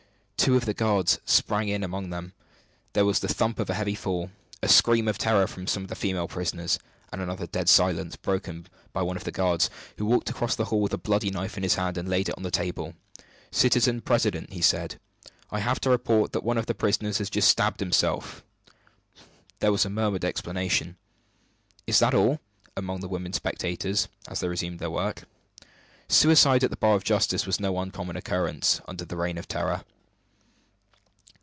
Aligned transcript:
Two 0.43 0.57
of 0.57 0.65
the 0.65 0.73
guards 0.73 1.19
sprang 1.23 1.69
in 1.69 1.83
among 1.83 2.09
them. 2.09 2.33
There 2.93 3.05
was 3.05 3.19
the 3.19 3.27
thump 3.27 3.59
of 3.59 3.69
a 3.69 3.75
heavy 3.75 3.93
fall 3.93 4.31
a 4.63 4.67
scream 4.67 5.07
of 5.07 5.19
terror 5.19 5.45
from 5.45 5.67
some 5.67 5.83
of 5.83 5.89
the 5.89 5.95
female 5.95 6.27
prisoners 6.27 6.79
then 7.11 7.19
another 7.19 7.45
dead 7.45 7.69
silence, 7.69 8.15
broken 8.15 8.65
by 8.91 9.03
one 9.03 9.15
of 9.17 9.23
the 9.23 9.31
guards, 9.31 9.69
who 9.99 10.05
walked 10.07 10.31
across 10.31 10.55
the 10.55 10.65
hall 10.65 10.81
with 10.81 10.95
a 10.95 10.97
bloody 10.97 11.29
knife 11.29 11.57
in 11.57 11.63
his 11.63 11.75
hand, 11.75 11.95
and 11.95 12.09
laid 12.09 12.27
it 12.27 12.35
on 12.37 12.41
the 12.43 12.49
table. 12.49 12.95
"Citizen 13.51 14.01
President," 14.01 14.51
he 14.51 14.63
said, 14.63 14.99
"I 15.51 15.59
have 15.59 15.79
to 15.81 15.91
report 15.91 16.31
that 16.31 16.43
one 16.43 16.57
of 16.57 16.65
the 16.65 16.73
prisoners 16.73 17.19
has 17.19 17.29
just 17.29 17.47
stabbed 17.47 17.79
himself." 17.79 18.43
There 19.59 19.71
was 19.71 19.85
a 19.85 19.91
murmuring 19.91 20.25
exclamation, 20.25 20.97
"Is 21.85 21.99
that 21.99 22.15
all?" 22.15 22.39
among 22.75 23.01
the 23.01 23.07
women 23.07 23.31
spectators, 23.31 24.07
as 24.27 24.39
they 24.39 24.47
resumed 24.47 24.79
their 24.79 24.89
work. 24.89 25.25
Suicide 26.09 26.63
at 26.63 26.71
the 26.71 26.77
bar 26.77 26.95
of 26.95 27.03
justice 27.03 27.45
was 27.45 27.59
no 27.59 27.77
uncommon 27.77 28.15
occurrence, 28.17 28.81
under 28.87 29.05
the 29.05 29.15
Reign 29.17 29.37
of 29.37 29.47
Terror. 29.47 29.83